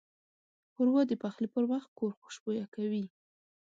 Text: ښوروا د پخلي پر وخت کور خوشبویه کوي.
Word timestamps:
ښوروا 0.73 1.01
د 1.07 1.11
پخلي 1.21 1.47
پر 1.53 1.63
وخت 1.71 1.89
کور 1.99 2.11
خوشبویه 2.21 2.65
کوي. 2.75 3.05